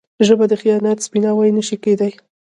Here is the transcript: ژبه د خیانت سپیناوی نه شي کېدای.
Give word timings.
ژبه 0.27 0.45
د 0.49 0.53
خیانت 0.61 0.97
سپیناوی 1.05 1.49
نه 1.57 1.63
شي 1.67 1.77
کېدای. 1.83 2.13